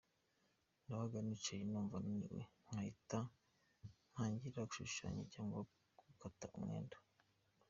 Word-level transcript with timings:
Nabaga 0.85 1.17
nicaye 1.25 1.61
numva 1.71 1.95
naniwe 2.05 2.41
nkahita 2.63 3.19
ntangira 4.11 4.59
gushushanya 4.69 5.23
cyangwa 5.33 5.57
gukata 6.07 6.45
umwenda. 6.57 6.97